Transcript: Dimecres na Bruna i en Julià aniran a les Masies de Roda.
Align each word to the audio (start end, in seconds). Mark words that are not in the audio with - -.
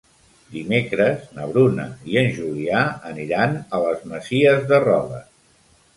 Dimecres 0.53 1.27
na 1.35 1.45
Bruna 1.51 1.85
i 2.13 2.17
en 2.23 2.31
Julià 2.39 2.81
aniran 3.13 3.55
a 3.79 3.83
les 3.87 4.03
Masies 4.15 4.67
de 4.73 4.85
Roda. 4.87 5.25